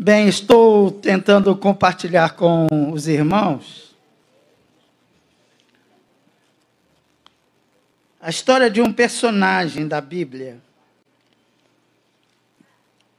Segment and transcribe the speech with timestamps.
[0.00, 3.96] Bem, estou tentando compartilhar com os irmãos
[8.20, 10.60] a história de um personagem da Bíblia,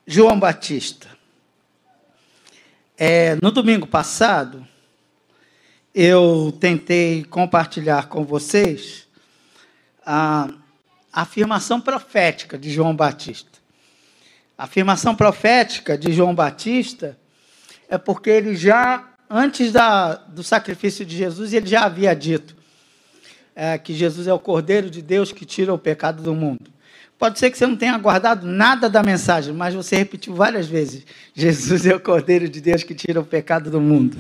[0.08, 1.10] João Batista.
[2.98, 4.66] É, no domingo passado,
[5.94, 9.06] eu tentei compartilhar com vocês
[10.06, 10.48] a
[11.12, 13.59] afirmação profética de João Batista.
[14.60, 17.18] A afirmação profética de João Batista
[17.88, 22.58] é porque ele já, antes da, do sacrifício de Jesus, ele já havia dito
[23.56, 26.70] é, que Jesus é o Cordeiro de Deus que tira o pecado do mundo.
[27.18, 31.06] Pode ser que você não tenha guardado nada da mensagem, mas você repetiu várias vezes:
[31.34, 34.18] Jesus é o Cordeiro de Deus que tira o pecado do mundo.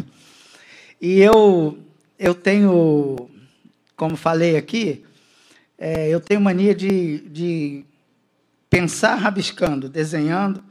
[1.02, 1.78] E eu,
[2.18, 3.30] eu tenho,
[3.94, 5.04] como falei aqui,
[5.78, 7.89] é, eu tenho mania de, de
[8.70, 10.64] pensar rabiscando, desenhando.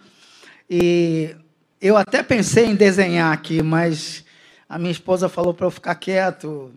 [0.71, 1.35] E
[1.81, 4.25] eu até pensei em desenhar aqui, mas
[4.69, 6.73] a minha esposa falou para eu ficar quieto,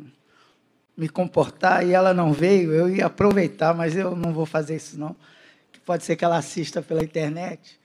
[0.98, 2.74] me comportar, e ela não veio.
[2.74, 5.16] Eu ia aproveitar, mas eu não vou fazer isso não.
[5.86, 7.80] Pode ser que ela assista pela internet.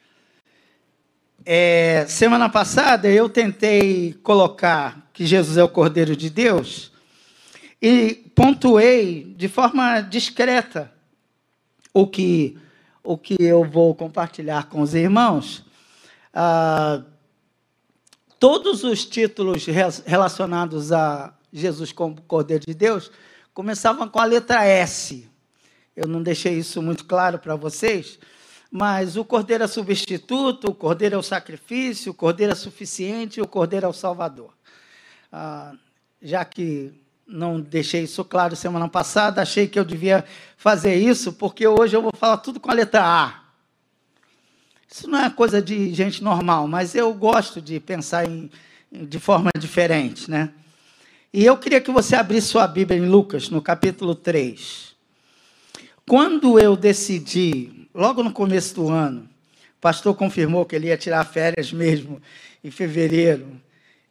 [1.44, 6.92] É, semana passada eu tentei colocar que Jesus é o Cordeiro de Deus
[7.80, 10.92] e pontuei de forma discreta
[11.92, 12.58] o que
[13.06, 15.64] o que eu vou compartilhar com os irmãos,
[16.34, 17.02] ah,
[18.38, 19.64] todos os títulos
[20.04, 23.10] relacionados a Jesus como Cordeiro de Deus
[23.54, 25.30] começavam com a letra S.
[25.94, 28.18] Eu não deixei isso muito claro para vocês,
[28.70, 33.46] mas o Cordeiro é substituto, o Cordeiro é o sacrifício, o Cordeiro é suficiente, o
[33.46, 34.52] Cordeiro é o Salvador.
[35.32, 35.72] Ah,
[36.20, 36.92] já que
[37.26, 40.24] não deixei isso claro semana passada, achei que eu devia
[40.56, 43.42] fazer isso, porque hoje eu vou falar tudo com a letra A.
[44.88, 48.48] Isso não é coisa de gente normal, mas eu gosto de pensar em,
[48.92, 50.52] de forma diferente, né?
[51.32, 54.94] E eu queria que você abrisse sua Bíblia em Lucas, no capítulo 3.
[56.08, 59.28] Quando eu decidi, logo no começo do ano,
[59.76, 62.22] o pastor confirmou que ele ia tirar férias mesmo
[62.62, 63.60] em fevereiro.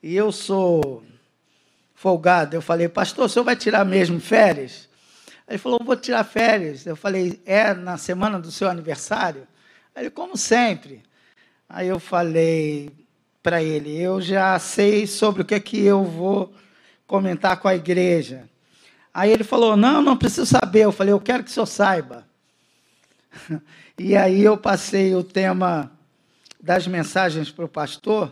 [0.03, 1.01] E eu sou
[2.05, 2.55] folgado.
[2.55, 4.87] Eu falei, pastor, o senhor vai tirar mesmo férias?
[5.49, 6.85] Ele falou, vou tirar férias.
[6.85, 9.47] Eu falei, é na semana do seu aniversário?
[9.95, 11.01] Ele, como sempre.
[11.67, 12.91] Aí eu falei
[13.41, 16.53] para ele, eu já sei sobre o que é que eu vou
[17.07, 18.47] comentar com a igreja.
[19.11, 20.81] Aí ele falou, não, não preciso saber.
[20.81, 22.23] Eu falei, eu quero que o senhor saiba.
[23.97, 25.89] E aí eu passei o tema
[26.61, 28.29] das mensagens para o pastor.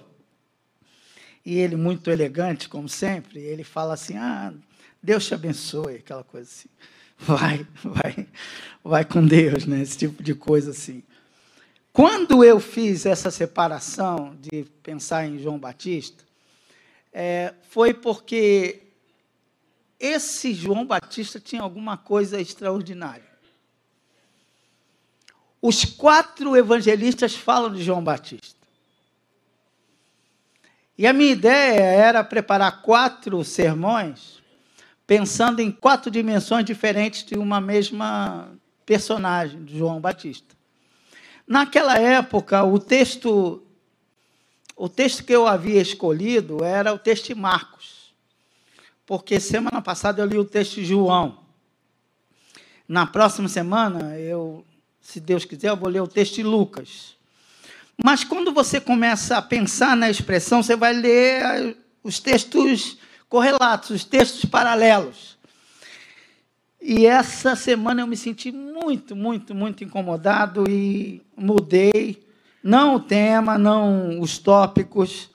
[1.45, 4.53] E ele, muito elegante, como sempre, ele fala assim: Ah,
[5.01, 6.69] Deus te abençoe, aquela coisa assim.
[7.25, 8.27] Vai, vai,
[8.83, 9.81] vai com Deus, né?
[9.81, 11.03] Esse tipo de coisa assim.
[11.93, 16.21] Quando eu fiz essa separação de pensar em João Batista,
[17.13, 18.81] é, foi porque
[19.99, 23.31] esse João Batista tinha alguma coisa extraordinária.
[25.61, 28.62] Os quatro evangelistas falam de João Batista.
[30.97, 34.41] E a minha ideia era preparar quatro sermões,
[35.07, 38.51] pensando em quatro dimensões diferentes de uma mesma
[38.85, 40.55] personagem, de João Batista.
[41.47, 43.63] Naquela época, o texto,
[44.75, 48.13] o texto que eu havia escolhido era o texto de Marcos,
[49.05, 51.39] porque semana passada eu li o texto de João.
[52.87, 54.63] Na próxima semana, eu,
[55.01, 57.17] se Deus quiser, eu vou ler o texto de Lucas.
[58.01, 62.97] Mas quando você começa a pensar na expressão, você vai ler os textos
[63.29, 65.37] correlatos, os textos paralelos.
[66.81, 72.27] E essa semana eu me senti muito, muito, muito incomodado e mudei,
[72.61, 75.29] não o tema, não os tópicos,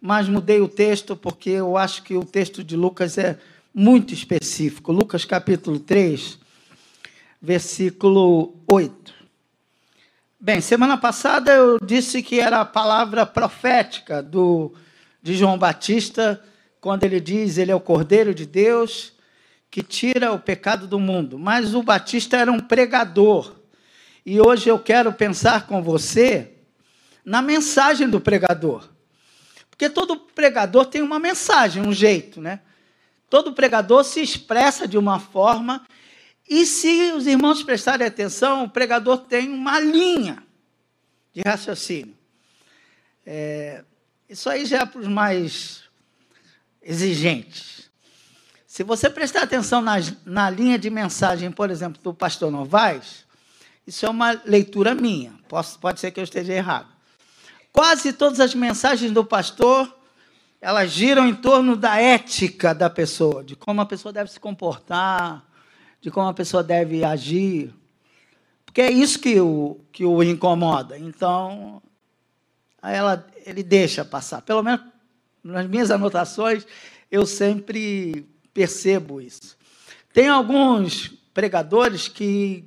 [0.00, 3.38] mas mudei o texto porque eu acho que o texto de Lucas é
[3.72, 4.90] muito específico.
[4.90, 6.38] Lucas capítulo 3,
[7.40, 9.17] versículo 8.
[10.40, 14.72] Bem, semana passada eu disse que era a palavra profética do,
[15.20, 16.40] de João Batista,
[16.80, 19.14] quando ele diz ele é o Cordeiro de Deus
[19.68, 21.40] que tira o pecado do mundo.
[21.40, 23.52] Mas o Batista era um pregador.
[24.24, 26.52] E hoje eu quero pensar com você
[27.24, 28.88] na mensagem do pregador.
[29.68, 32.60] Porque todo pregador tem uma mensagem, um jeito, né?
[33.28, 35.84] Todo pregador se expressa de uma forma
[36.48, 40.42] e se os irmãos prestarem atenção, o pregador tem uma linha
[41.34, 42.16] de raciocínio.
[43.26, 43.84] É,
[44.28, 45.84] isso aí já é para os mais
[46.82, 47.90] exigentes.
[48.66, 53.26] Se você prestar atenção na, na linha de mensagem, por exemplo, do pastor Novaes,
[53.86, 55.32] isso é uma leitura minha.
[55.48, 56.88] Posso, pode ser que eu esteja errado.
[57.72, 59.96] Quase todas as mensagens do pastor,
[60.60, 65.47] elas giram em torno da ética da pessoa, de como a pessoa deve se comportar,
[66.00, 67.74] de como a pessoa deve agir.
[68.64, 70.98] Porque é isso que o, que o incomoda.
[70.98, 71.82] Então,
[72.82, 74.42] ela, ele deixa passar.
[74.42, 74.82] Pelo menos
[75.42, 76.66] nas minhas anotações,
[77.10, 79.56] eu sempre percebo isso.
[80.12, 82.64] Tem alguns pregadores que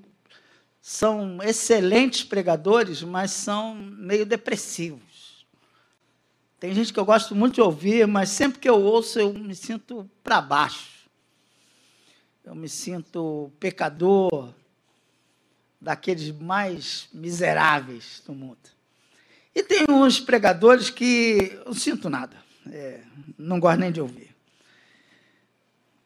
[0.82, 5.46] são excelentes pregadores, mas são meio depressivos.
[6.60, 9.56] Tem gente que eu gosto muito de ouvir, mas sempre que eu ouço eu me
[9.56, 11.01] sinto para baixo.
[12.44, 14.54] Eu me sinto pecador,
[15.82, 18.58] daqueles mais miseráveis do mundo.
[19.54, 22.38] E tem uns pregadores que eu sinto nada,
[22.72, 23.02] é,
[23.38, 24.34] não gosto nem de ouvir.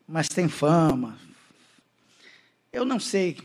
[0.08, 1.18] Mas tem fama.
[2.72, 3.38] Eu não sei,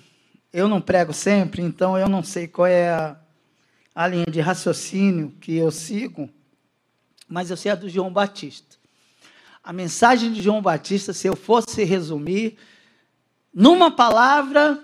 [0.53, 3.17] eu não prego sempre, então eu não sei qual é a,
[3.95, 6.31] a linha de raciocínio que eu sigo,
[7.29, 8.77] mas eu sei a do João Batista.
[9.63, 12.57] A mensagem de João Batista, se eu fosse resumir,
[13.53, 14.79] numa palavra,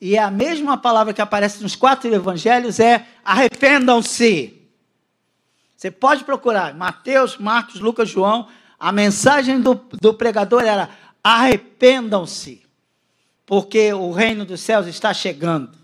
[0.00, 4.60] e é a mesma palavra que aparece nos quatro evangelhos, é arrependam-se.
[5.76, 8.48] Você pode procurar Mateus, Marcos, Lucas, João.
[8.78, 10.90] A mensagem do, do pregador era:
[11.22, 12.62] arrependam-se,
[13.46, 15.76] porque o reino dos céus está chegando.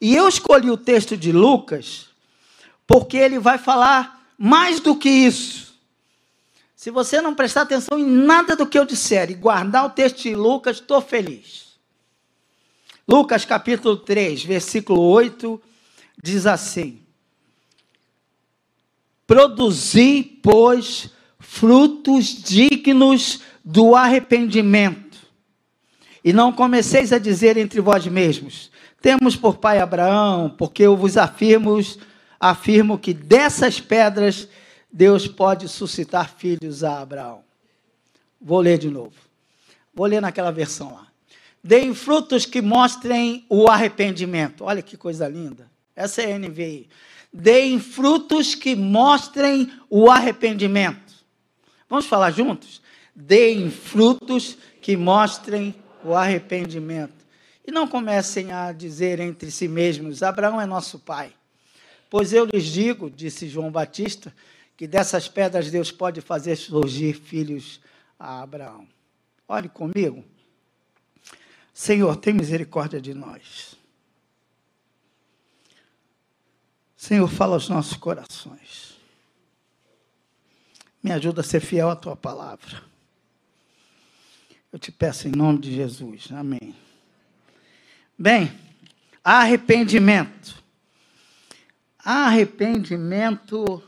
[0.00, 2.08] E eu escolhi o texto de Lucas,
[2.86, 5.71] porque ele vai falar mais do que isso.
[6.82, 10.22] Se você não prestar atenção em nada do que eu disser e guardar o texto
[10.22, 11.78] de Lucas, estou feliz.
[13.08, 15.62] Lucas capítulo 3, versículo 8,
[16.20, 16.98] diz assim:
[19.24, 21.08] Produzi, pois,
[21.38, 25.18] frutos dignos do arrependimento,
[26.24, 31.16] e não comeceis a dizer entre vós mesmos: Temos por pai Abraão, porque eu vos
[31.16, 31.78] afirmo,
[32.40, 34.48] afirmo que dessas pedras
[34.92, 37.42] Deus pode suscitar filhos a Abraão.
[38.40, 39.14] Vou ler de novo.
[39.94, 41.06] Vou ler naquela versão lá.
[41.64, 44.64] Deem frutos que mostrem o arrependimento.
[44.64, 45.70] Olha que coisa linda.
[45.94, 46.88] Essa é a NVI.
[47.32, 51.14] Deem frutos que mostrem o arrependimento.
[51.88, 52.82] Vamos falar juntos?
[53.14, 55.74] Deem frutos que mostrem
[56.04, 57.22] o arrependimento.
[57.66, 61.32] E não comecem a dizer entre si mesmos: Abraão é nosso pai.
[62.10, 64.34] Pois eu lhes digo, disse João Batista,
[64.76, 67.80] que dessas pedras Deus pode fazer surgir filhos
[68.18, 68.86] a Abraão.
[69.48, 70.24] Olhe comigo.
[71.74, 73.76] Senhor, tem misericórdia de nós.
[76.96, 78.96] Senhor, fala aos nossos corações.
[81.02, 82.82] Me ajuda a ser fiel à tua palavra.
[84.72, 86.30] Eu te peço em nome de Jesus.
[86.30, 86.74] Amém.
[88.16, 88.56] Bem,
[89.24, 90.62] arrependimento.
[91.98, 93.82] Arrependimento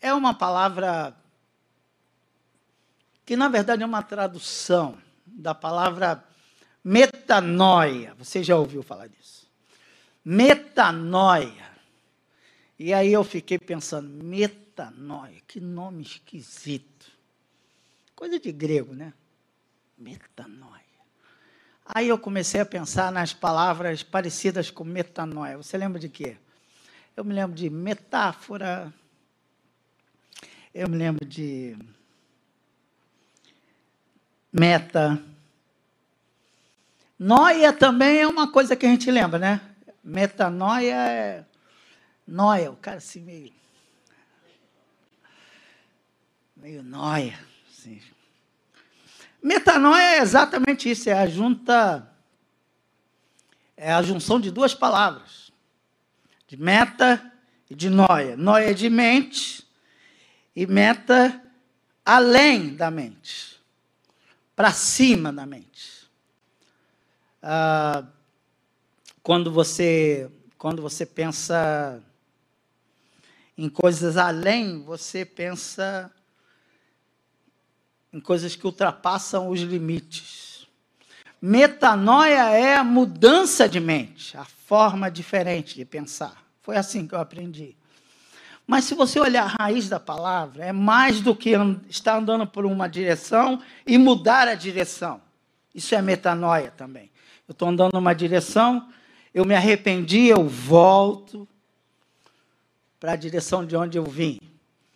[0.00, 1.16] é uma palavra
[3.24, 6.24] que, na verdade, é uma tradução da palavra
[6.82, 8.14] Metanoia.
[8.14, 9.46] Você já ouviu falar disso?
[10.24, 11.70] Metanoia.
[12.78, 17.12] E aí eu fiquei pensando, metanoia, que nome esquisito.
[18.16, 19.12] Coisa de grego, né?
[19.98, 20.80] Metanoia.
[21.84, 25.58] Aí eu comecei a pensar nas palavras parecidas com metanoia.
[25.58, 26.36] Você lembra de quê?
[27.14, 28.92] Eu me lembro de metáfora.
[30.72, 31.76] Eu me lembro de
[34.52, 35.20] meta.
[37.18, 39.60] Noia também é uma coisa que a gente lembra, né?
[40.02, 41.44] Metanoia é.
[42.24, 43.52] Noia, o cara assim meio.
[46.56, 47.36] meio noia.
[47.68, 48.00] Assim.
[49.42, 52.08] Metanoia é exatamente isso, é a junta.
[53.76, 55.50] É a junção de duas palavras.
[56.46, 57.32] De meta
[57.68, 58.36] e de noia.
[58.36, 59.68] Noia é de mente
[60.60, 61.42] e meta
[62.04, 63.60] além da mente.
[64.54, 66.00] Para cima da mente
[67.42, 68.04] ah,
[69.22, 72.02] quando você quando você pensa
[73.56, 76.12] em coisas além, você pensa
[78.12, 80.66] em coisas que ultrapassam os limites.
[81.40, 86.44] Metanoia é a mudança de mente, a forma diferente de pensar.
[86.60, 87.74] Foi assim que eu aprendi.
[88.70, 91.54] Mas se você olhar a raiz da palavra, é mais do que
[91.88, 95.20] estar andando por uma direção e mudar a direção.
[95.74, 97.10] Isso é metanoia também
[97.50, 98.88] eu estou andando numa direção,
[99.34, 101.48] eu me arrependi, eu volto
[103.00, 104.38] para a direção de onde eu vim.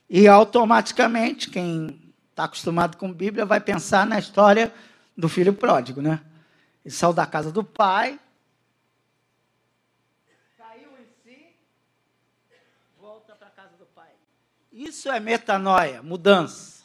[0.08, 4.72] E automaticamente, quem está acostumado com Bíblia vai pensar na história
[5.16, 6.20] do filho pródigo, né?
[6.84, 8.20] Ele saiu da casa do pai,
[10.56, 11.56] caiu em si,
[13.00, 14.12] volta para a casa do Pai.
[14.74, 16.82] Isso é metanoia, mudança.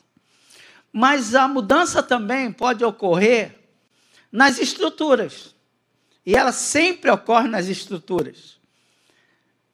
[0.93, 3.57] Mas a mudança também pode ocorrer
[4.31, 5.55] nas estruturas.
[6.23, 8.59] E ela sempre ocorre nas estruturas.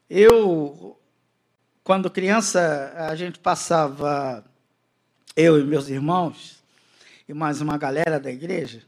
[0.09, 0.97] Eu,
[1.83, 4.45] quando criança, a gente passava,
[5.35, 6.63] eu e meus irmãos,
[7.27, 8.81] e mais uma galera da igreja,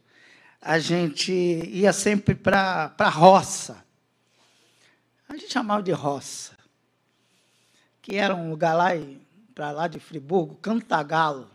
[0.62, 3.84] a gente ia sempre para a roça.
[5.28, 6.57] A gente chamava de roça.
[8.08, 8.92] Que era um lugar lá
[9.54, 11.52] para lá de Friburgo, Cantagalo.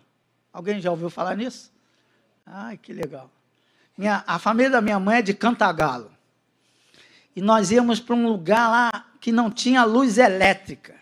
[0.53, 1.73] Alguém já ouviu falar nisso?
[2.45, 3.31] Ai, que legal.
[3.97, 6.13] Minha, a família da minha mãe é de Cantagalo.
[7.35, 10.95] E nós íamos para um lugar lá que não tinha luz elétrica.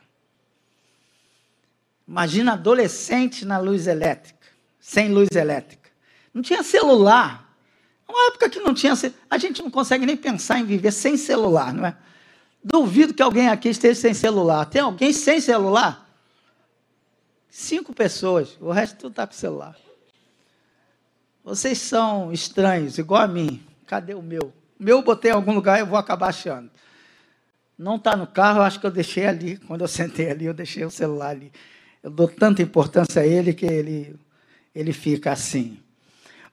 [2.07, 4.47] Imagina adolescente na luz elétrica,
[4.79, 5.91] sem luz elétrica.
[6.33, 7.53] Não tinha celular.
[8.09, 8.95] Uma época que não tinha.
[9.29, 11.97] A gente não consegue nem pensar em viver sem celular, não é?
[12.63, 14.67] Duvido que alguém aqui esteja sem celular.
[14.67, 16.09] Tem alguém sem celular?
[17.49, 19.77] Cinco pessoas, o resto tudo está com celular.
[21.43, 23.63] Vocês são estranhos, igual a mim.
[23.87, 24.53] Cadê o meu?
[24.79, 26.71] O meu eu botei em algum lugar eu vou acabar achando.
[27.77, 29.57] Não está no carro, acho que eu deixei ali.
[29.57, 31.51] Quando eu sentei ali, eu deixei o celular ali.
[32.03, 34.15] Eu dou tanta importância a ele que ele,
[34.75, 35.81] ele fica assim.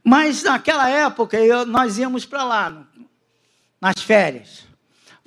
[0.03, 2.87] Mas naquela época eu, nós íamos para lá,
[3.79, 4.66] nas férias.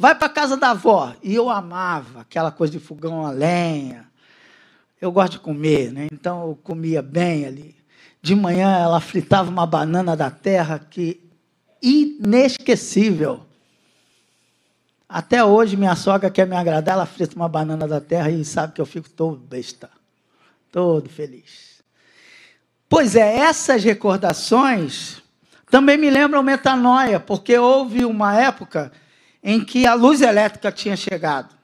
[0.01, 1.15] Vai para a casa da avó.
[1.23, 4.09] E eu amava aquela coisa de fogão a lenha,
[4.99, 6.09] eu gosto de comer, né?
[6.11, 7.77] Então eu comia bem ali.
[8.23, 11.21] De manhã ela fritava uma banana da terra que
[11.83, 13.45] inesquecível.
[15.07, 18.73] Até hoje minha sogra quer me agradar, ela frita uma banana da terra e sabe
[18.73, 19.91] que eu fico todo besta,
[20.73, 21.83] todo feliz.
[22.89, 25.23] Pois é, essas recordações
[25.71, 28.91] também me lembram metanoia, porque houve uma época
[29.43, 31.61] em que a luz elétrica tinha chegado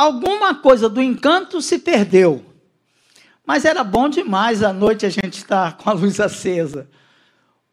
[0.00, 2.44] alguma coisa do encanto se perdeu.
[3.44, 6.88] Mas era bom demais à noite a gente estar com a luz acesa.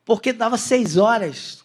[0.03, 1.63] Porque dava seis horas,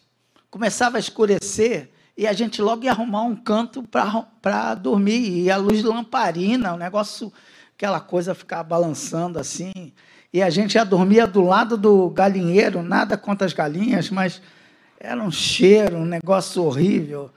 [0.50, 5.43] começava a escurecer e a gente logo ia arrumar um canto para dormir.
[5.45, 7.33] E a luz lamparina, o negócio,
[7.75, 9.93] aquela coisa ficava balançando assim.
[10.33, 14.41] E a gente já dormia do lado do galinheiro, nada contra as galinhas, mas
[15.04, 17.28] era um cheiro, um negócio horrível.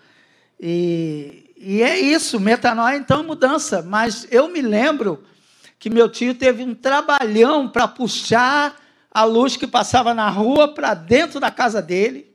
[0.60, 3.81] E, e é isso, metanoia então é mudança.
[3.81, 5.24] Mas eu me lembro
[5.79, 8.79] que meu tio teve um trabalhão para puxar
[9.10, 12.31] a luz que passava na rua para dentro da casa dele.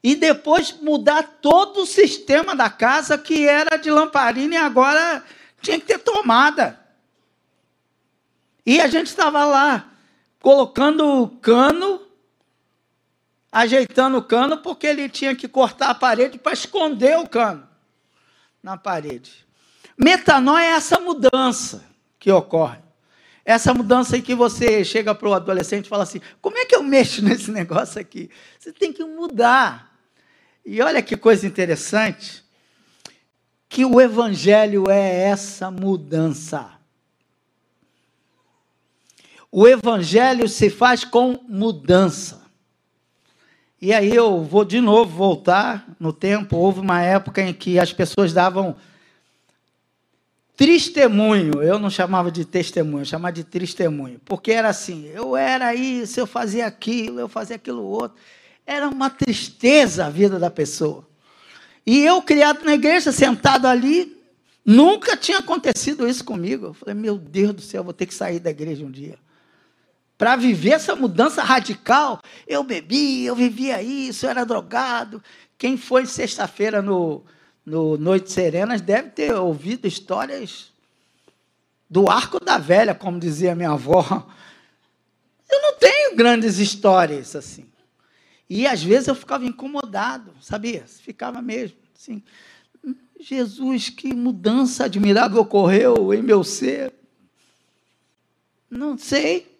[0.00, 5.24] E depois mudar todo o sistema da casa, que era de lamparina e agora
[5.60, 6.78] tinha que ter tomada.
[8.64, 9.90] E a gente estava lá,
[10.40, 12.07] colocando o cano,
[13.50, 17.66] ajeitando o cano, porque ele tinha que cortar a parede para esconder o cano
[18.62, 19.46] na parede.
[19.96, 21.84] Metanoia é essa mudança
[22.18, 22.78] que ocorre.
[23.44, 26.76] Essa mudança em que você chega para o adolescente e fala assim: como é que
[26.76, 28.30] eu mexo nesse negócio aqui?
[28.58, 29.88] Você tem que mudar.
[30.64, 32.44] E olha que coisa interessante,
[33.68, 36.78] que o evangelho é essa mudança.
[39.50, 42.37] O evangelho se faz com mudança.
[43.80, 46.56] E aí eu vou de novo voltar no tempo.
[46.56, 48.76] Houve uma época em que as pessoas davam
[50.56, 51.62] testemunho.
[51.62, 54.20] Eu não chamava de testemunho, eu chamava de testemunho.
[54.24, 58.18] Porque era assim: eu era isso, eu fazia aquilo, eu fazia aquilo outro.
[58.66, 61.06] Era uma tristeza a vida da pessoa.
[61.86, 64.14] E eu, criado na igreja, sentado ali,
[64.64, 66.66] nunca tinha acontecido isso comigo.
[66.66, 69.16] Eu falei: meu Deus do céu, vou ter que sair da igreja um dia
[70.18, 72.20] para viver essa mudança radical.
[72.46, 75.22] Eu bebi, eu vivia isso, eu era drogado.
[75.56, 77.24] Quem foi sexta-feira no,
[77.64, 80.72] no Noite Serenas deve ter ouvido histórias
[81.88, 84.26] do arco da velha, como dizia minha avó.
[85.48, 87.66] Eu não tenho grandes histórias assim.
[88.50, 90.84] E às vezes eu ficava incomodado, sabia?
[90.86, 91.76] Ficava mesmo.
[91.96, 92.22] Assim,
[93.20, 96.92] Jesus, que mudança admirável ocorreu em meu ser.
[98.70, 99.57] Não sei.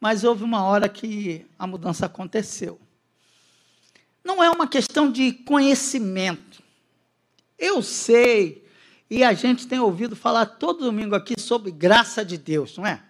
[0.00, 2.80] Mas houve uma hora que a mudança aconteceu.
[4.24, 6.62] Não é uma questão de conhecimento.
[7.58, 8.66] Eu sei,
[9.10, 13.02] e a gente tem ouvido falar todo domingo aqui sobre graça de Deus, não é?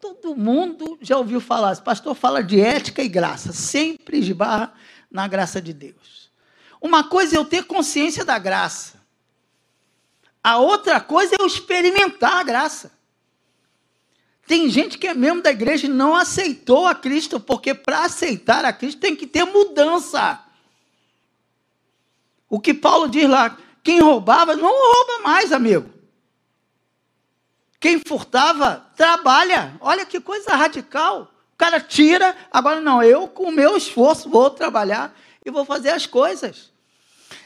[0.00, 1.76] Todo mundo já ouviu falar.
[1.76, 4.72] O pastor fala de ética e graça, sempre esbarra
[5.10, 6.30] na graça de Deus.
[6.80, 9.02] Uma coisa é eu ter consciência da graça.
[10.42, 12.92] A outra coisa é eu experimentar a graça.
[14.46, 18.64] Tem gente que é membro da igreja e não aceitou a Cristo, porque para aceitar
[18.64, 20.40] a Cristo tem que ter mudança.
[22.48, 25.90] O que Paulo diz lá, Quem roubava não rouba mais, amigo.
[27.80, 29.76] Quem furtava, trabalha.
[29.80, 31.30] Olha que coisa radical.
[31.52, 35.90] O cara tira, agora não, eu com o meu esforço vou trabalhar e vou fazer
[35.90, 36.72] as coisas.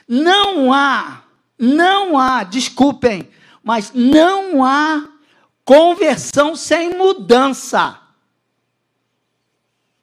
[0.06, 1.22] Não há,
[1.58, 3.28] não há, desculpem,
[3.62, 5.06] mas não há
[5.68, 8.00] conversão sem mudança.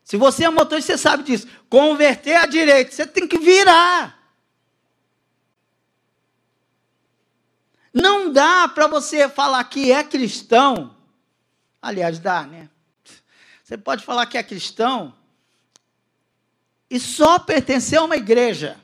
[0.03, 1.47] Se você é motorista, você sabe disso.
[1.67, 4.15] Converter à direita, você tem que virar.
[7.91, 10.95] Não dá para você falar que é cristão.
[11.81, 12.69] Aliás, dá, né?
[13.63, 15.15] Você pode falar que é cristão
[16.87, 18.79] e só pertencer a uma igreja.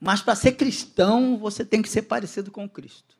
[0.00, 3.14] Mas para ser cristão, você tem que ser parecido com Cristo.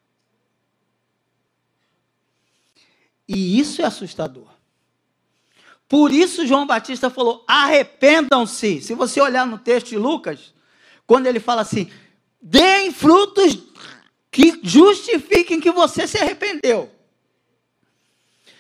[3.29, 4.49] E isso é assustador.
[5.87, 8.81] Por isso João Batista falou: arrependam-se.
[8.81, 10.55] Se você olhar no texto de Lucas,
[11.07, 11.91] quando ele fala assim:
[12.41, 13.59] deem frutos
[14.31, 16.91] que justifiquem que você se arrependeu.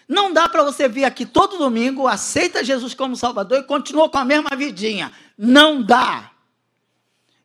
[0.08, 4.18] Não dá para você vir aqui todo domingo, aceita Jesus como Salvador e continua com
[4.18, 5.12] a mesma vidinha.
[5.38, 6.32] Não dá.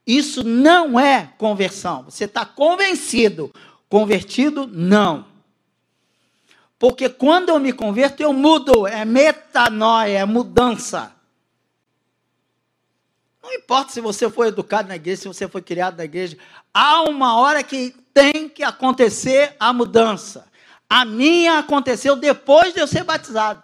[0.05, 2.03] Isso não é conversão.
[2.03, 3.51] Você está convencido.
[3.89, 5.25] Convertido, não.
[6.77, 8.85] Porque quando eu me converto, eu mudo.
[8.85, 11.15] É metanoia, é mudança.
[13.41, 16.38] Não importa se você foi educado na igreja, se você foi criado na igreja.
[16.74, 20.47] Há uma hora que tem que acontecer a mudança.
[20.89, 23.63] A minha aconteceu depois de eu ser batizado.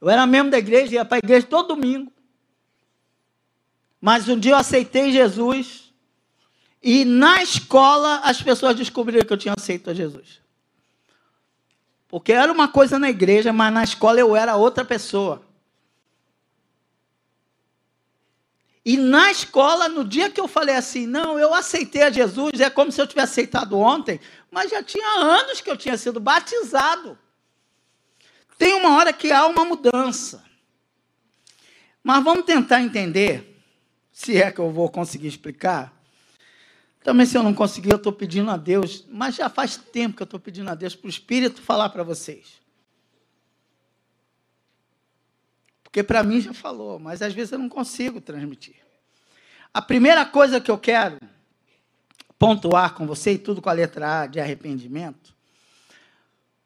[0.00, 2.12] Eu era membro da igreja, ia para a igreja todo domingo.
[4.02, 5.94] Mas um dia eu aceitei Jesus.
[6.82, 10.40] E na escola as pessoas descobriram que eu tinha aceito a Jesus.
[12.08, 15.46] Porque era uma coisa na igreja, mas na escola eu era outra pessoa.
[18.84, 22.68] E na escola, no dia que eu falei assim, não, eu aceitei a Jesus, é
[22.68, 24.18] como se eu tivesse aceitado ontem,
[24.50, 27.16] mas já tinha anos que eu tinha sido batizado.
[28.58, 30.44] Tem uma hora que há uma mudança.
[32.02, 33.51] Mas vamos tentar entender,
[34.12, 36.02] se é que eu vou conseguir explicar,
[37.02, 40.22] também, se eu não conseguir, eu estou pedindo a Deus, mas já faz tempo que
[40.22, 42.60] eu estou pedindo a Deus para o Espírito falar para vocês.
[45.82, 48.76] Porque para mim já falou, mas às vezes eu não consigo transmitir.
[49.74, 51.18] A primeira coisa que eu quero
[52.38, 55.34] pontuar com você, e tudo com a letra A de arrependimento,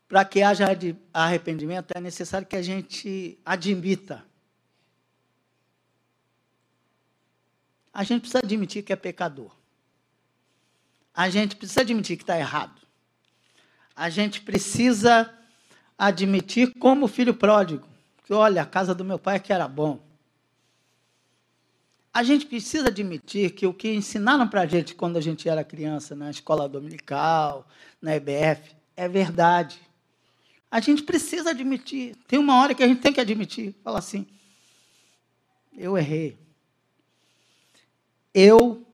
[0.07, 0.67] para que haja
[1.13, 4.25] arrependimento é necessário que a gente admita.
[7.97, 9.51] A gente precisa admitir que é pecador
[11.17, 12.79] a gente precisa admitir que está errado.
[13.97, 15.33] A gente precisa
[15.97, 17.89] admitir, como filho pródigo,
[18.23, 19.99] que olha, a casa do meu pai é que era bom.
[22.13, 25.65] A gente precisa admitir que o que ensinaram para a gente quando a gente era
[25.65, 27.67] criança, na escola dominical,
[28.01, 29.81] na EBF, é verdade.
[30.71, 32.15] A gente precisa admitir.
[32.29, 33.75] Tem uma hora que a gente tem que admitir.
[33.83, 34.27] Fala assim:
[35.75, 36.37] eu errei.
[38.39, 38.87] Eu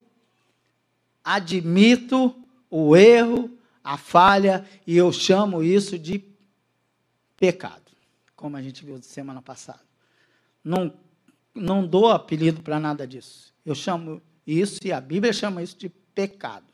[1.25, 2.33] admito
[2.71, 3.51] o erro,
[3.83, 6.25] a falha, e eu chamo isso de
[7.37, 7.91] pecado,
[8.37, 9.81] como a gente viu semana passada.
[10.63, 10.95] Não,
[11.53, 13.53] não dou apelido para nada disso.
[13.67, 16.67] Eu chamo isso, e a Bíblia chama isso de pecado.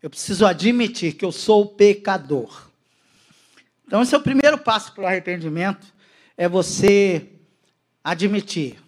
[0.00, 2.70] Eu preciso admitir que eu sou pecador.
[3.84, 5.92] Então, esse é o primeiro passo para o arrependimento,
[6.36, 7.28] é você
[8.04, 8.80] admitir.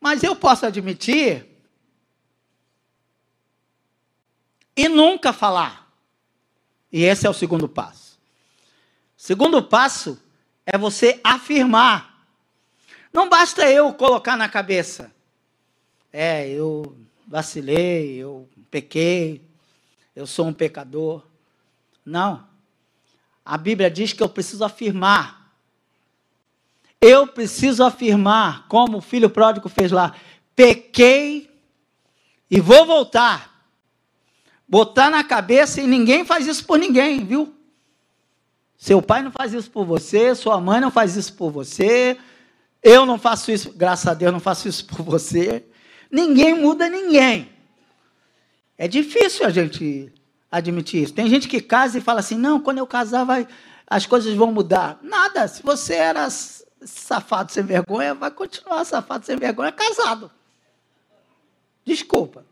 [0.00, 1.51] Mas eu posso admitir
[4.76, 5.90] e nunca falar.
[6.90, 8.18] E esse é o segundo passo.
[9.16, 10.20] Segundo passo
[10.66, 12.26] é você afirmar.
[13.12, 15.12] Não basta eu colocar na cabeça.
[16.12, 19.42] É, eu vacilei, eu pequei,
[20.14, 21.22] eu sou um pecador.
[22.04, 22.46] Não.
[23.44, 25.52] A Bíblia diz que eu preciso afirmar.
[27.00, 30.14] Eu preciso afirmar, como o filho pródigo fez lá:
[30.54, 31.50] pequei
[32.50, 33.51] e vou voltar
[34.72, 37.54] botar na cabeça e ninguém faz isso por ninguém, viu?
[38.74, 42.16] Seu pai não faz isso por você, sua mãe não faz isso por você,
[42.82, 45.62] eu não faço isso, graças a Deus, não faço isso por você.
[46.10, 47.50] Ninguém muda ninguém.
[48.78, 50.10] É difícil a gente
[50.50, 51.12] admitir isso.
[51.12, 53.46] Tem gente que casa e fala assim: não, quando eu casar, vai,
[53.86, 54.98] as coisas vão mudar.
[55.02, 55.46] Nada.
[55.48, 60.30] Se você era safado sem vergonha, vai continuar safado sem vergonha casado.
[61.84, 62.51] Desculpa.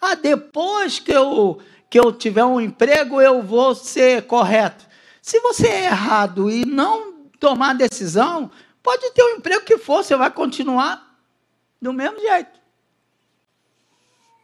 [0.00, 1.60] Ah, depois que eu,
[1.90, 4.86] que eu tiver um emprego, eu vou ser correto.
[5.20, 8.50] Se você é errado e não tomar decisão,
[8.82, 11.06] pode ter o emprego que for, você vai continuar
[11.80, 12.60] Do mesmo jeito.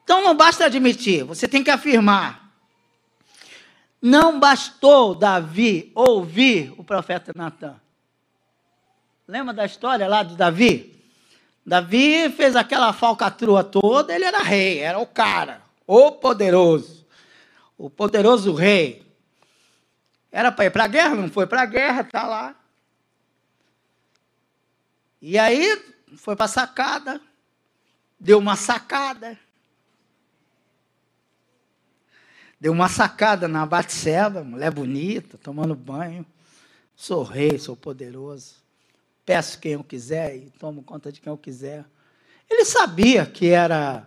[0.04, 2.46] Então não basta admitir, você tem que afirmar.
[4.00, 7.80] Não bastou Davi ouvir o profeta Natan.
[9.26, 10.95] Lembra da história lá de Davi?
[11.66, 17.04] Davi fez aquela falcatrua toda, ele era rei, era o cara, o poderoso,
[17.76, 19.04] o poderoso rei.
[20.30, 22.54] Era para ir para a guerra, não foi para a guerra, está lá.
[25.20, 25.82] E aí
[26.16, 27.20] foi para sacada,
[28.20, 29.36] deu uma sacada.
[32.60, 36.24] Deu uma sacada na Batseba, mulher bonita, tomando banho.
[36.94, 38.65] Sou rei, sou poderoso
[39.26, 41.84] peço quem eu quiser e tomo conta de quem eu quiser.
[42.48, 44.06] Ele sabia que era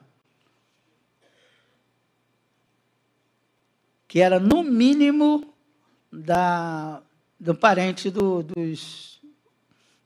[4.08, 5.53] que era no mínimo
[6.12, 7.03] da,
[7.39, 9.21] do parente do, dos,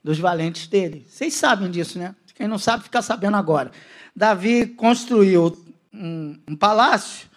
[0.02, 1.06] dos valentes dele.
[1.08, 2.14] Vocês sabem disso, né?
[2.34, 3.70] Quem não sabe, fica sabendo agora.
[4.14, 5.56] Davi construiu
[5.90, 7.30] um, um palácio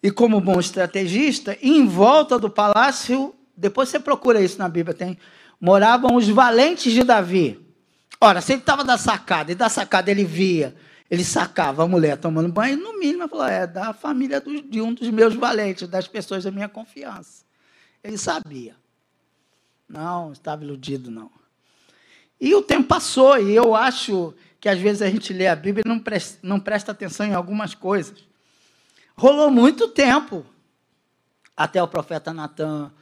[0.00, 5.18] e, como bom estrategista, em volta do palácio, depois você procura isso na Bíblia, tem
[5.64, 7.58] moravam os valentes de Davi.
[8.20, 10.76] Ora, se ele estava da sacada, e da sacada ele via,
[11.10, 14.92] ele sacava a mulher tomando banho, no mínimo falou, é da família do, de um
[14.92, 17.46] dos meus valentes, das pessoas da minha confiança.
[18.02, 18.76] Ele sabia.
[19.88, 21.30] Não, estava iludido, não.
[22.38, 25.82] E o tempo passou, e eu acho que às vezes a gente lê a Bíblia
[25.86, 28.22] e não presta, não presta atenção em algumas coisas.
[29.16, 30.44] Rolou muito tempo
[31.56, 32.92] até o profeta Natan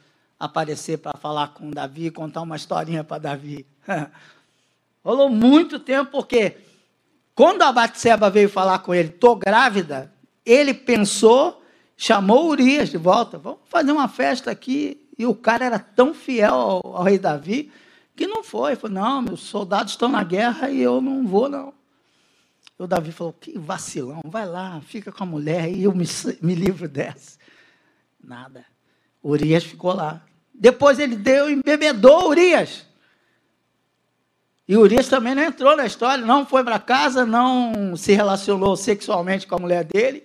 [0.45, 3.65] aparecer para falar com Davi, contar uma historinha para Davi.
[5.03, 6.57] Rolou muito tempo, porque
[7.33, 10.11] quando a Batseba veio falar com ele, estou grávida,
[10.45, 11.63] ele pensou,
[11.95, 14.99] chamou Urias de volta, vamos fazer uma festa aqui.
[15.17, 17.71] E o cara era tão fiel ao, ao rei Davi
[18.15, 18.75] que não foi.
[18.75, 21.73] Falou, não, meus soldados estão na guerra e eu não vou, não.
[22.77, 26.05] O Davi falou, que vacilão, vai lá, fica com a mulher e eu me,
[26.41, 27.37] me livro dessa.
[28.21, 28.65] Nada.
[29.23, 30.21] Urias ficou lá.
[30.53, 32.85] Depois ele deu, embebedou Urias.
[34.67, 39.45] E Urias também não entrou na história, não foi para casa, não se relacionou sexualmente
[39.45, 40.23] com a mulher dele.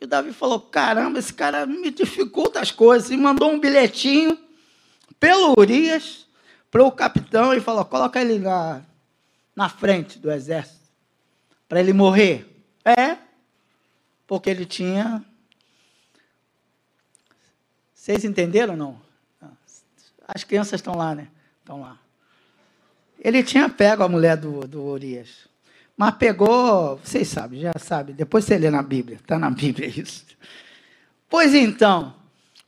[0.00, 3.10] E o Davi falou: caramba, esse cara me dificulta as coisas.
[3.10, 4.38] E mandou um bilhetinho
[5.18, 6.26] pelo Urias
[6.70, 8.82] para o capitão e falou: coloca ele na,
[9.56, 10.88] na frente do exército,
[11.68, 12.46] para ele morrer.
[12.84, 13.16] É,
[14.26, 15.24] porque ele tinha.
[17.94, 19.09] Vocês entenderam ou não?
[20.32, 21.28] As crianças estão lá, né?
[21.58, 21.98] Estão lá.
[23.18, 25.48] Ele tinha pego a mulher do, do Urias.
[25.96, 28.14] Mas pegou, vocês sabem, já sabem.
[28.14, 29.16] Depois você lê na Bíblia.
[29.16, 30.24] Está na Bíblia isso.
[31.28, 32.14] Pois então,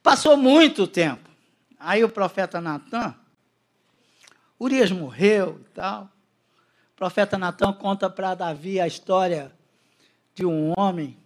[0.02, 1.30] passou muito tempo.
[1.78, 3.14] Aí o profeta Natan,
[4.60, 6.04] Urias morreu e tal.
[6.92, 9.52] O profeta Natan conta para Davi a história
[10.34, 11.16] de um homem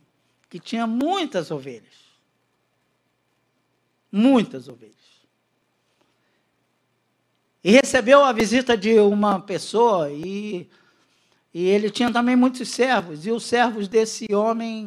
[0.49, 1.97] que tinha muitas ovelhas.
[4.13, 4.96] Muitas ovelhas
[7.67, 10.71] e recebeu a visita de uma pessoa e,
[11.53, 14.87] e ele tinha também muitos servos, e os servos desse homem,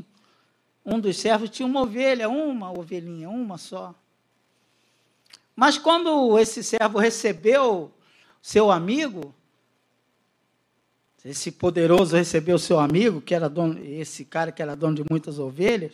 [0.86, 3.94] um dos servos tinha uma ovelha, uma ovelhinha, uma só.
[5.54, 7.92] Mas quando esse servo recebeu
[8.42, 9.36] seu amigo,
[11.26, 15.38] esse poderoso recebeu seu amigo, que era dono, esse cara que era dono de muitas
[15.38, 15.92] ovelhas,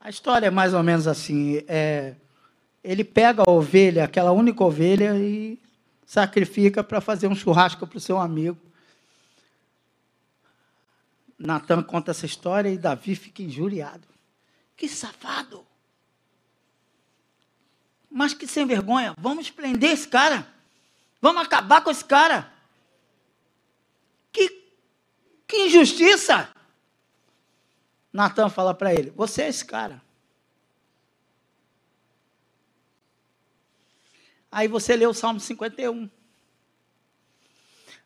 [0.00, 2.16] a história é mais ou menos assim, é,
[2.82, 5.58] ele pega a ovelha, aquela única ovelha, e
[6.04, 8.58] sacrifica para fazer um churrasco para o seu amigo.
[11.38, 14.06] Natan conta essa história e Davi fica injuriado.
[14.76, 15.66] Que safado!
[18.10, 19.14] Mas que sem vergonha!
[19.18, 20.46] Vamos prender esse cara!
[21.20, 22.52] Vamos acabar com esse cara!
[24.32, 24.48] Que,
[25.46, 26.48] que injustiça!
[28.12, 30.02] Natan fala para ele: Você é esse cara.
[34.52, 36.10] Aí você lê o Salmo 51.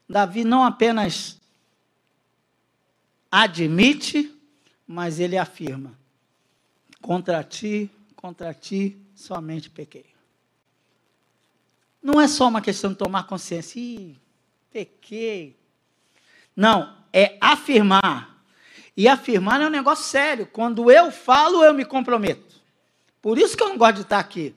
[0.08, 1.40] Davi não apenas
[3.28, 4.32] admite,
[4.86, 5.98] mas ele afirma:
[7.02, 10.06] contra ti, contra ti somente pequei.
[12.00, 14.16] Não é só uma questão de tomar consciência, Ih,
[14.70, 15.56] pequei.
[16.54, 18.36] Não, é afirmar.
[18.96, 20.46] E afirmar é um negócio sério.
[20.46, 22.62] Quando eu falo, eu me comprometo.
[23.20, 24.54] Por isso que eu não gosto de estar aqui.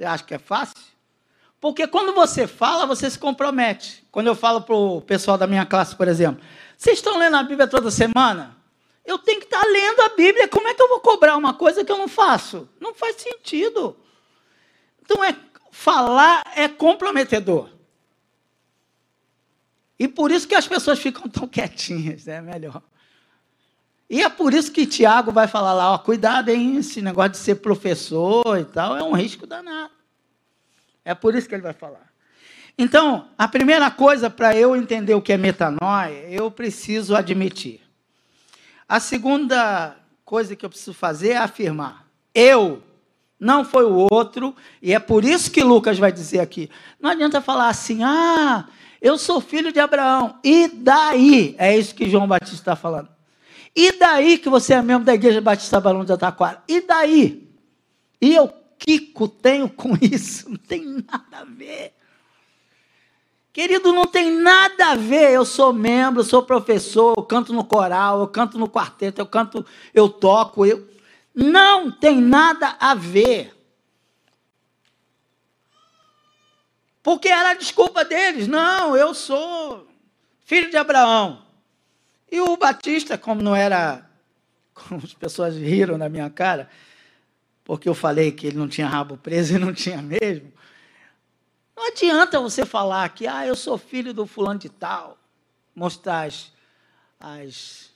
[0.00, 0.78] Você acha que é fácil?
[1.60, 4.02] Porque quando você fala, você se compromete.
[4.10, 6.42] Quando eu falo para o pessoal da minha classe, por exemplo,
[6.74, 8.56] vocês estão lendo a Bíblia toda semana?
[9.04, 10.48] Eu tenho que estar lendo a Bíblia.
[10.48, 12.66] Como é que eu vou cobrar uma coisa que eu não faço?
[12.80, 13.94] Não faz sentido.
[15.02, 15.36] Então, é,
[15.70, 17.68] falar é comprometedor.
[19.98, 22.80] E por isso que as pessoas ficam tão quietinhas, é melhor.
[24.10, 27.36] E é por isso que Tiago vai falar lá, ó, cuidado, hein, esse negócio de
[27.38, 29.92] ser professor e tal, é um risco danado.
[31.04, 32.10] É por isso que ele vai falar.
[32.76, 37.80] Então, a primeira coisa para eu entender o que é metanoia, eu preciso admitir.
[38.88, 39.94] A segunda
[40.24, 42.04] coisa que eu preciso fazer é afirmar.
[42.34, 42.82] Eu,
[43.38, 46.68] não foi o outro, e é por isso que Lucas vai dizer aqui.
[47.00, 48.66] Não adianta falar assim, ah,
[49.00, 50.40] eu sou filho de Abraão.
[50.42, 51.54] E daí?
[51.58, 53.19] É isso que João Batista está falando.
[53.74, 56.62] E daí que você é membro da Igreja Batista Balão de Ataquara?
[56.66, 57.48] E daí?
[58.20, 60.50] E eu, Kiko, tenho com isso?
[60.50, 61.94] Não tem nada a ver.
[63.52, 65.32] Querido, não tem nada a ver.
[65.32, 69.64] Eu sou membro, sou professor, eu canto no coral, eu canto no quarteto, eu canto,
[69.92, 70.64] eu toco.
[70.64, 70.88] Eu...
[71.34, 73.54] Não tem nada a ver.
[77.02, 78.46] Porque era a desculpa deles.
[78.46, 79.86] Não, eu sou
[80.44, 81.49] filho de Abraão.
[82.30, 84.08] E o Batista, como não era.
[84.72, 86.70] Como as pessoas riram na minha cara,
[87.64, 90.52] porque eu falei que ele não tinha rabo preso e não tinha mesmo.
[91.76, 95.18] Não adianta você falar que, ah, eu sou filho do fulano de tal,
[95.74, 96.52] mostrar as,
[97.18, 97.90] as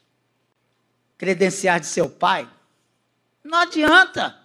[1.17, 2.49] credenciais de seu pai.
[3.43, 4.39] Não adianta.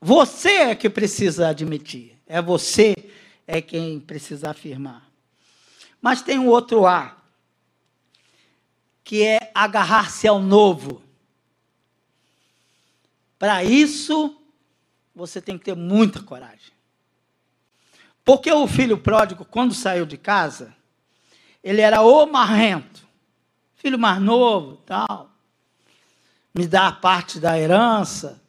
[0.00, 2.18] Você é que precisa admitir.
[2.26, 2.94] É você
[3.46, 5.08] é quem precisa afirmar.
[6.00, 7.16] Mas tem um outro A
[9.06, 11.00] que é agarrar-se ao novo.
[13.38, 14.36] Para isso,
[15.14, 16.72] você tem que ter muita coragem.
[18.24, 20.74] Porque o filho pródigo, quando saiu de casa,
[21.62, 23.06] ele era o marrento,
[23.76, 25.30] filho mais novo, tal.
[26.52, 28.42] Me dá parte da herança.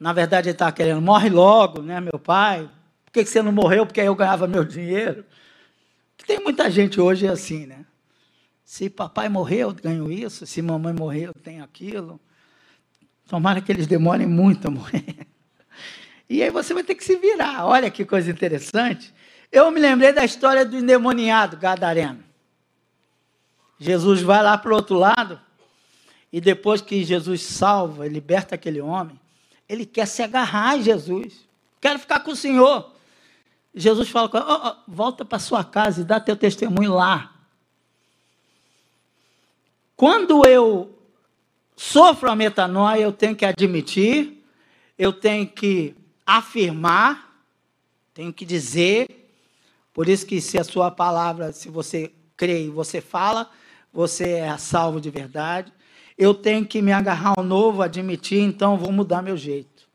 [0.00, 2.68] Na verdade, ele estava querendo, morre logo, né, meu pai?
[3.04, 3.86] Por que você não morreu?
[3.86, 5.24] Porque aí eu ganhava meu dinheiro.
[6.26, 7.86] Tem muita gente hoje assim, né?
[8.74, 10.44] Se papai morreu, eu ganho isso.
[10.48, 12.18] Se mamãe morreu, eu tenho aquilo.
[13.28, 15.04] Tomara que eles demorem muito a morrer.
[16.28, 17.66] E aí você vai ter que se virar.
[17.66, 19.14] Olha que coisa interessante.
[19.52, 22.24] Eu me lembrei da história do endemoniado Gadareno.
[23.78, 25.38] Jesus vai lá para o outro lado,
[26.32, 29.20] e depois que Jesus salva, liberta aquele homem,
[29.68, 31.46] ele quer se agarrar a Jesus.
[31.80, 32.90] Quero ficar com o Senhor.
[33.74, 37.33] Jesus fala oh, oh, volta para sua casa e dá teu testemunho lá.
[39.96, 40.98] Quando eu
[41.76, 44.44] sofro a metanoia, eu tenho que admitir,
[44.98, 45.94] eu tenho que
[46.26, 47.44] afirmar,
[48.12, 49.08] tenho que dizer.
[49.92, 53.50] Por isso que se a sua palavra, se você crê e você fala,
[53.92, 55.72] você é salvo de verdade.
[56.18, 59.88] Eu tenho que me agarrar ao novo, admitir, então vou mudar meu jeito.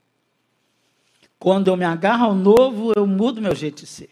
[1.38, 4.10] Quando eu me agarro ao novo, eu mudo meu jeito de ser.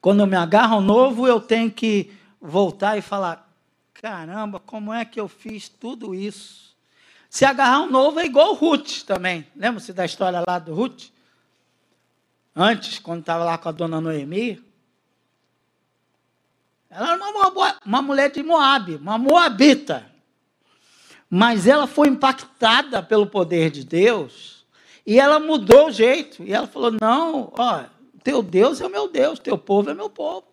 [0.00, 3.49] Quando eu me agarro ao novo, eu tenho que voltar e falar:
[4.00, 6.74] Caramba, como é que eu fiz tudo isso?
[7.28, 9.46] Se agarrar um novo é igual o Ruth também.
[9.54, 11.10] Lembra-se da história lá do Ruth?
[12.56, 14.64] Antes, quando estava lá com a dona Noemi.
[16.88, 20.10] Ela era uma, uma mulher de Moab, uma moabita.
[21.28, 24.64] Mas ela foi impactada pelo poder de Deus
[25.06, 26.42] e ela mudou o jeito.
[26.42, 27.84] E ela falou: Não, ó,
[28.24, 30.46] teu Deus é o meu Deus, teu povo é meu povo.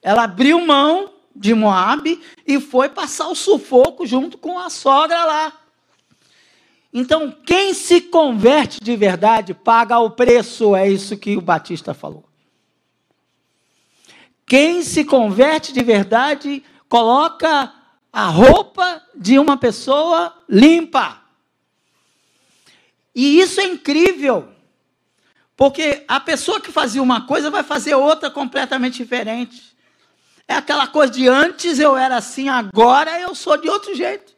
[0.00, 5.52] Ela abriu mão de Moab e foi passar o sufoco junto com a sogra lá.
[6.92, 12.24] Então, quem se converte de verdade paga o preço, é isso que o Batista falou.
[14.44, 17.72] Quem se converte de verdade coloca
[18.12, 21.22] a roupa de uma pessoa limpa.
[23.14, 24.48] E isso é incrível.
[25.56, 29.69] Porque a pessoa que fazia uma coisa vai fazer outra completamente diferente.
[30.50, 34.34] É aquela coisa de antes eu era assim, agora eu sou de outro jeito.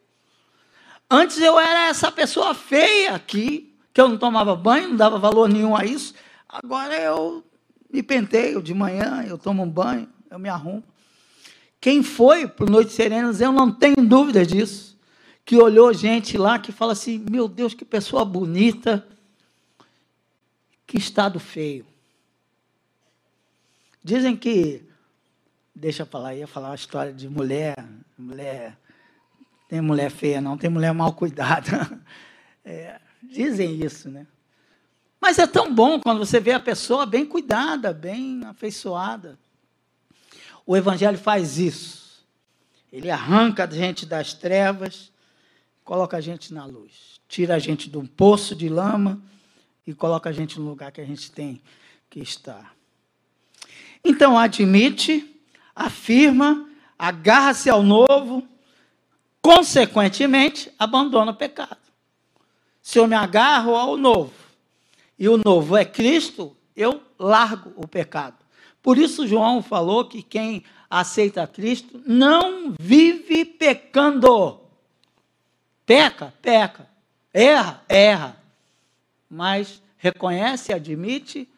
[1.11, 5.49] Antes eu era essa pessoa feia aqui, que eu não tomava banho, não dava valor
[5.49, 6.13] nenhum a isso.
[6.47, 7.43] Agora eu
[7.91, 10.85] me penteio de manhã, eu tomo um banho, eu me arrumo.
[11.81, 14.99] Quem foi para Noite Serenas, eu não tenho dúvida disso.
[15.47, 19.09] Que olhou gente lá que fala assim: meu Deus, que pessoa bonita,
[20.87, 21.87] que estado feio.
[24.05, 24.92] Dizem que
[25.83, 27.75] deixa para lá, ia falar uma história de mulher,
[28.17, 28.79] mulher,
[29.69, 31.91] tem mulher feia não, tem mulher mal cuidada.
[32.65, 34.25] É, dizem isso, né?
[35.21, 39.37] Mas é tão bom quando você vê a pessoa bem cuidada, bem afeiçoada.
[40.65, 42.25] O Evangelho faz isso.
[42.93, 45.11] Ele arranca a gente das trevas,
[45.83, 47.21] coloca a gente na luz.
[47.27, 49.21] Tira a gente de um poço de lama
[49.85, 51.61] e coloca a gente no lugar que a gente tem
[52.09, 52.77] que estar.
[54.05, 55.32] Então admite,
[55.75, 58.47] afirma, agarra-se ao novo,
[59.41, 61.79] consequentemente abandona o pecado.
[62.81, 64.33] Se eu me agarro ao novo
[65.19, 68.37] e o novo é Cristo, eu largo o pecado.
[68.83, 74.61] Por isso João falou que quem aceita Cristo não vive pecando.
[75.87, 76.89] Peca, peca.
[77.33, 78.37] Erra, erra.
[79.31, 81.49] Mas reconhece, admite,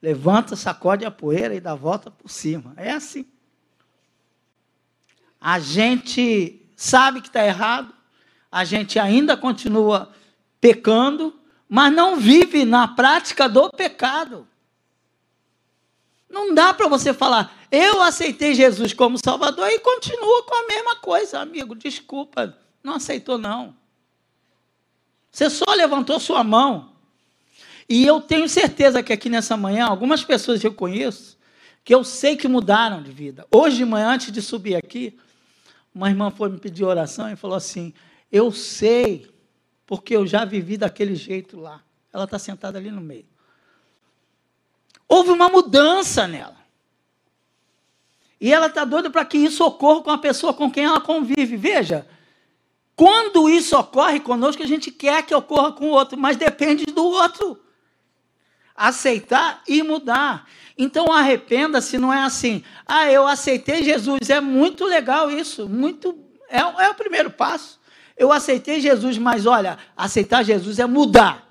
[0.00, 2.72] levanta, sacode a poeira e dá a volta por cima.
[2.76, 3.26] É assim.
[5.40, 7.94] A gente sabe que está errado,
[8.50, 10.12] a gente ainda continua
[10.60, 14.46] pecando, mas não vive na prática do pecado.
[16.28, 20.96] Não dá para você falar, eu aceitei Jesus como Salvador e continua com a mesma
[20.96, 21.74] coisa, amigo.
[21.74, 23.74] Desculpa, não aceitou não.
[25.30, 26.92] Você só levantou sua mão.
[27.88, 31.38] E eu tenho certeza que aqui nessa manhã, algumas pessoas que eu conheço,
[31.82, 33.46] que eu sei que mudaram de vida.
[33.50, 35.18] Hoje de manhã, antes de subir aqui,
[35.94, 37.92] uma irmã foi me pedir oração e falou assim:
[38.30, 39.30] Eu sei,
[39.86, 41.82] porque eu já vivi daquele jeito lá.
[42.12, 43.26] Ela está sentada ali no meio.
[45.08, 46.56] Houve uma mudança nela.
[48.40, 51.56] E ela está doida para que isso ocorra com a pessoa com quem ela convive.
[51.56, 52.06] Veja,
[52.94, 57.04] quando isso ocorre conosco, a gente quer que ocorra com o outro, mas depende do
[57.04, 57.58] outro.
[58.78, 60.48] Aceitar e mudar.
[60.76, 62.62] Então arrependa-se, não é assim.
[62.86, 64.30] Ah, eu aceitei Jesus.
[64.30, 65.68] É muito legal isso.
[65.68, 66.16] Muito.
[66.48, 67.78] É, é o primeiro passo.
[68.16, 71.46] Eu aceitei Jesus, mas olha, aceitar Jesus é mudar.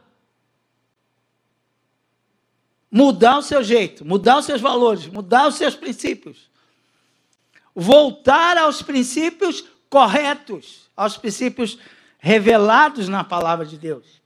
[2.89, 6.49] Mudar o seu jeito, mudar os seus valores, mudar os seus princípios.
[7.75, 11.77] Voltar aos princípios corretos, aos princípios
[12.17, 14.21] revelados na palavra de Deus.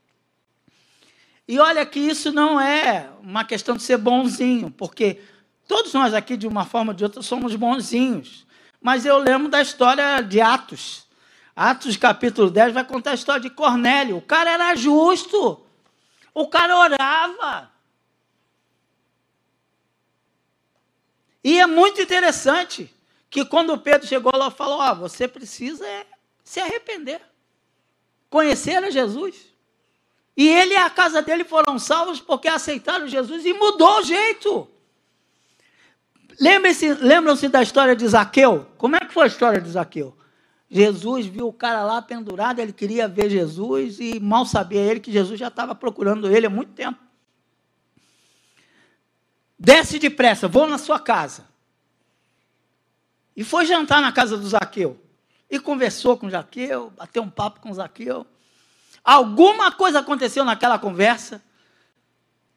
[1.46, 5.20] E olha que isso não é uma questão de ser bonzinho, porque
[5.66, 8.46] todos nós aqui, de uma forma ou de outra, somos bonzinhos.
[8.80, 11.06] Mas eu lembro da história de Atos.
[11.54, 14.16] Atos capítulo 10 vai contar a história de Cornélio.
[14.16, 15.64] O cara era justo.
[16.34, 17.70] O cara orava.
[21.44, 22.94] E é muito interessante
[23.28, 25.84] que quando Pedro chegou lá, falou: ah, você precisa
[26.44, 27.20] se arrepender,
[28.30, 29.51] conhecer a Jesus.
[30.36, 34.68] E ele e a casa dele foram salvos porque aceitaram Jesus e mudou o jeito.
[36.40, 38.66] Lembram-se da história de Zaqueu?
[38.78, 40.16] Como é que foi a história de Zaqueu?
[40.70, 45.12] Jesus viu o cara lá pendurado, ele queria ver Jesus e mal sabia ele que
[45.12, 46.98] Jesus já estava procurando ele há muito tempo.
[49.58, 51.46] Desce depressa, vou na sua casa.
[53.36, 54.98] E foi jantar na casa do Zaqueu.
[55.50, 58.26] E conversou com Zaqueu, bateu um papo com Zaqueu.
[59.04, 61.42] Alguma coisa aconteceu naquela conversa.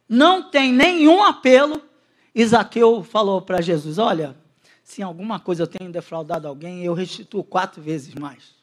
[0.08, 1.82] Não tem nenhum apelo.
[2.46, 4.36] Zaqueu falou para Jesus: Olha,
[4.84, 8.56] se alguma coisa eu tenho defraudado alguém, eu restituo quatro vezes mais.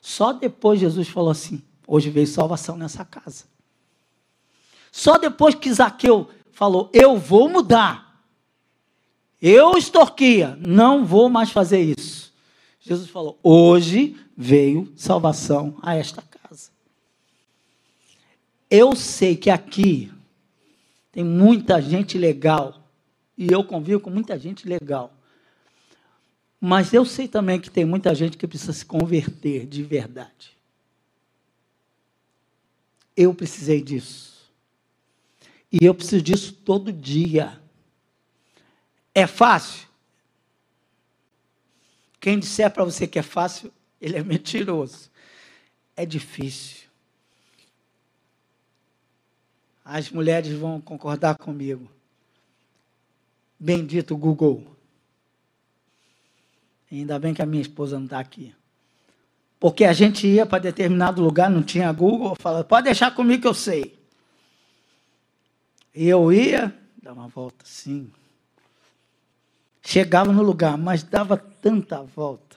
[0.00, 3.44] Só depois Jesus falou assim: Hoje veio salvação nessa casa.
[4.90, 8.12] Só depois que Zaqueu falou: Eu vou mudar.
[9.40, 12.32] Eu extorquia, não vou mais fazer isso.
[12.80, 16.71] Jesus falou: Hoje veio salvação a esta casa.
[18.74, 20.10] Eu sei que aqui
[21.12, 22.88] tem muita gente legal,
[23.36, 25.12] e eu convivo com muita gente legal.
[26.58, 30.56] Mas eu sei também que tem muita gente que precisa se converter de verdade.
[33.14, 34.50] Eu precisei disso.
[35.70, 37.60] E eu preciso disso todo dia.
[39.14, 39.86] É fácil?
[42.18, 45.10] Quem disser para você que é fácil, ele é mentiroso.
[45.94, 46.81] É difícil.
[49.84, 51.90] As mulheres vão concordar comigo.
[53.58, 54.66] Bendito Google.
[56.90, 58.54] Ainda bem que a minha esposa não está aqui.
[59.58, 63.48] Porque a gente ia para determinado lugar, não tinha Google, falava, pode deixar comigo que
[63.48, 63.98] eu sei.
[65.94, 68.10] E eu ia, dava uma volta assim.
[69.80, 72.56] Chegava no lugar, mas dava tanta volta.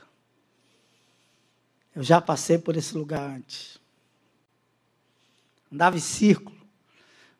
[1.96, 3.80] Eu já passei por esse lugar antes.
[5.72, 6.55] Andava em círculo.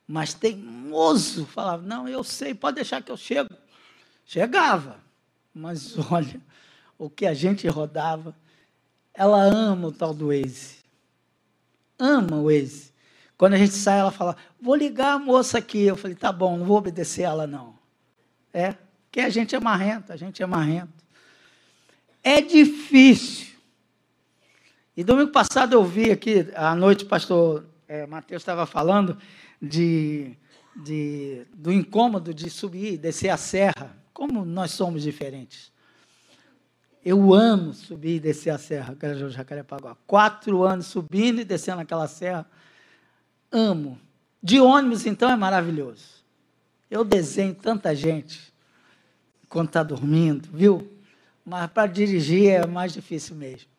[0.08, 3.50] Mas teimoso, falava, não, eu sei, pode deixar que eu chego.
[4.26, 5.00] Chegava.
[5.54, 6.40] Mas olha,
[6.98, 8.36] o que a gente rodava.
[9.14, 10.76] Ela ama o tal do Waze.
[11.98, 12.94] Ama o Waze.
[13.38, 15.84] Quando a gente sai, ela fala: Vou ligar a moça aqui.
[15.84, 17.76] Eu falei: Tá bom, não vou obedecer ela, não.
[18.54, 18.76] É,
[19.06, 20.94] porque a gente é marrento, a gente é marrento.
[22.24, 23.56] É difícil.
[24.98, 29.18] E domingo passado eu vi aqui, à noite, o pastor é, Mateus estava falando
[29.62, 30.36] de,
[30.76, 33.96] de, do incômodo de subir, descer a serra.
[34.14, 35.72] Como nós somos diferentes.
[37.04, 39.96] Eu amo subir e descer a serra, Grajaú Jacarepaguá.
[40.08, 42.50] Quatro anos subindo e descendo aquela serra.
[43.52, 44.00] Amo.
[44.42, 46.24] De ônibus, então, é maravilhoso.
[46.90, 48.54] Eu desenho tanta gente
[49.50, 50.92] quando está dormindo, viu?
[51.46, 53.75] Mas para dirigir é mais difícil mesmo.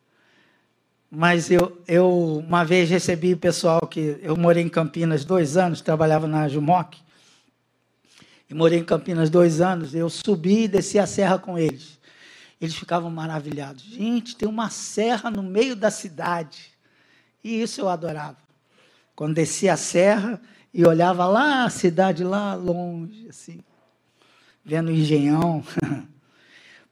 [1.09, 5.79] Mas eu, eu uma vez recebi o pessoal que eu morei em Campinas dois anos,
[5.79, 6.95] trabalhava na Jumoc,
[8.49, 9.95] e morei em Campinas dois anos.
[9.95, 11.97] Eu subi e desci a serra com eles.
[12.59, 13.83] Eles ficavam maravilhados.
[13.83, 16.71] Gente, tem uma serra no meio da cidade.
[17.43, 18.37] E isso eu adorava.
[19.15, 20.41] Quando descia a serra
[20.73, 23.59] e olhava lá a cidade lá longe, assim,
[24.63, 25.63] vendo o engenhão.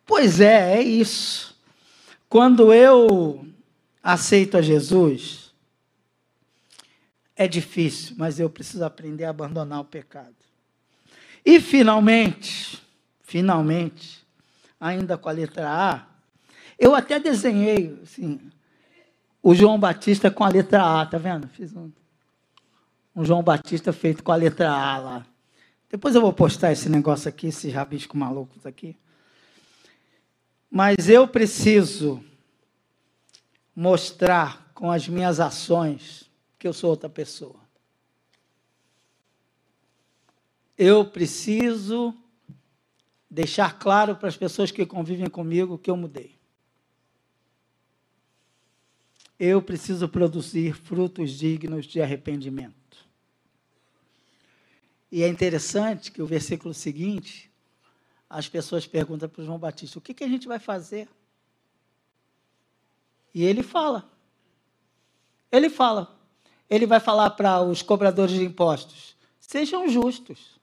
[0.06, 1.56] pois é, é isso.
[2.30, 3.46] Quando eu
[4.06, 5.52] aceito a Jesus,
[7.36, 10.36] é difícil, mas eu preciso aprender a abandonar o pecado.
[11.44, 12.80] E finalmente,
[13.24, 14.24] finalmente,
[14.80, 16.06] ainda com a letra A,
[16.78, 18.40] eu até desenhei assim,
[19.42, 21.48] o João Batista com a letra A, tá vendo?
[21.48, 21.92] Fiz um,
[23.16, 25.26] um João Batista feito com a letra A lá.
[25.90, 28.96] Depois eu vou postar esse negócio aqui, esses rabiscos malucos aqui.
[30.70, 32.24] Mas eu preciso
[33.76, 37.60] mostrar com as minhas ações que eu sou outra pessoa.
[40.78, 42.16] Eu preciso
[43.30, 46.36] deixar claro para as pessoas que convivem comigo que eu mudei.
[49.38, 52.76] Eu preciso produzir frutos dignos de arrependimento.
[55.12, 57.52] E é interessante que o versículo seguinte,
[58.30, 61.08] as pessoas perguntam para o João Batista: o que, que a gente vai fazer?
[63.36, 64.10] E ele fala.
[65.52, 66.18] Ele fala.
[66.70, 70.58] Ele vai falar para os cobradores de impostos: sejam justos.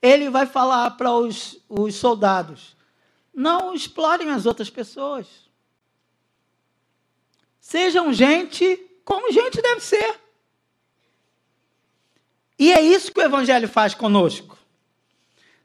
[0.00, 2.74] Ele vai falar para os, os soldados:
[3.32, 5.26] não explorem as outras pessoas.
[7.60, 10.18] Sejam gente como gente deve ser.
[12.58, 14.56] E é isso que o Evangelho faz conosco.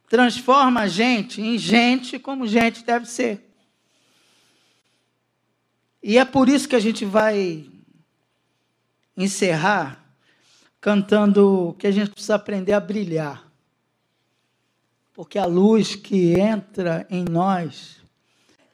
[0.10, 3.49] Transforma a gente em gente como gente deve ser.
[6.02, 7.70] E é por isso que a gente vai
[9.16, 10.06] encerrar
[10.80, 13.50] cantando que a gente precisa aprender a brilhar.
[15.14, 18.02] Porque a luz que entra em nós,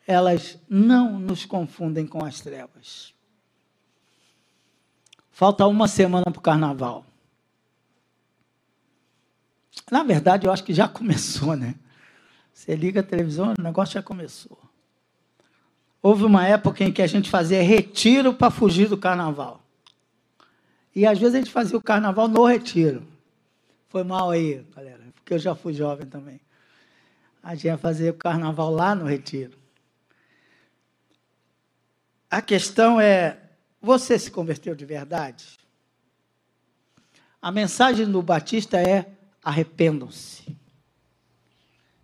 [0.06, 3.14] elas não nos confundem com as trevas.
[5.32, 7.06] Falta uma semana para o carnaval.
[9.92, 11.76] Na verdade, eu acho que já começou, né?
[12.54, 14.65] Você liga a televisão, o negócio já começou.
[16.06, 19.60] Houve uma época em que a gente fazia retiro para fugir do carnaval.
[20.96, 23.08] E às vezes a gente fazia o carnaval no retiro.
[23.90, 26.40] Foi mal aí, galera, porque eu já fui jovem também.
[27.42, 29.58] A gente ia fazer o carnaval lá no retiro.
[32.30, 33.40] A questão é:
[33.82, 35.58] você se converteu de verdade?
[37.42, 39.12] A mensagem do Batista é:
[39.44, 40.56] arrependam-se.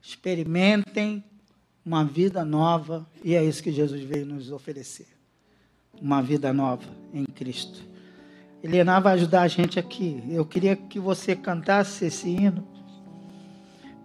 [0.01, 1.23] Experimentem
[1.85, 5.07] uma vida nova, e é isso que Jesus veio nos oferecer.
[5.99, 7.83] Uma vida nova em Cristo.
[8.63, 10.23] Helena vai ajudar a gente aqui.
[10.29, 12.67] Eu queria que você cantasse esse hino,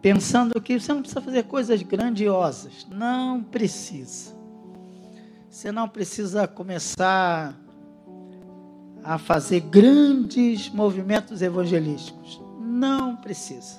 [0.01, 2.87] pensando que você não precisa fazer coisas grandiosas.
[2.91, 4.35] Não precisa.
[5.51, 7.55] Você não precisa começar
[9.05, 12.41] a fazer grandes movimentos evangelísticos.
[12.59, 13.79] Não precisa.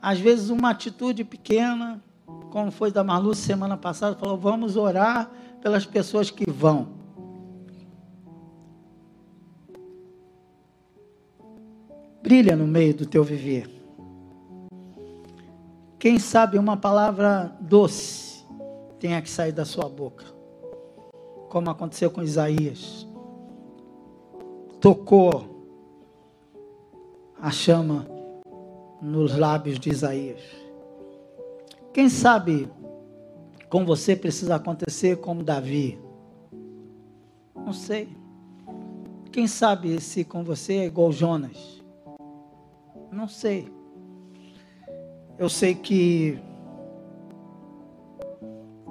[0.00, 2.02] Às vezes, uma atitude pequena
[2.50, 5.30] como foi da Marlu semana passada, falou: vamos orar
[5.62, 6.88] pelas pessoas que vão.
[12.22, 13.68] Brilha no meio do teu viver.
[15.98, 18.44] Quem sabe uma palavra doce
[18.98, 20.24] tenha que sair da sua boca,
[21.48, 23.06] como aconteceu com Isaías.
[24.80, 25.60] Tocou
[27.40, 28.06] a chama
[29.00, 30.59] nos lábios de Isaías.
[31.92, 32.70] Quem sabe
[33.68, 35.98] com você precisa acontecer como Davi?
[37.54, 38.08] Não sei.
[39.32, 41.82] Quem sabe se com você é igual Jonas?
[43.10, 43.68] Não sei.
[45.36, 46.38] Eu sei que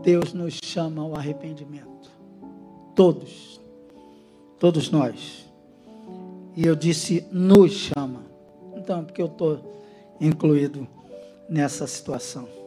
[0.01, 2.11] Deus nos chama ao arrependimento.
[2.95, 3.61] Todos.
[4.59, 5.45] Todos nós.
[6.55, 8.23] E eu disse nos chama.
[8.75, 9.81] Então, porque eu estou
[10.19, 10.85] incluído
[11.47, 12.58] nessa situação.